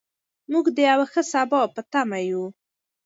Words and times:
موږ 0.51 0.65
د 0.75 0.77
یو 0.89 1.01
ښه 1.11 1.21
سبا 1.31 1.61
په 1.73 1.81
تمه 1.91 2.19
یو. 2.29 2.43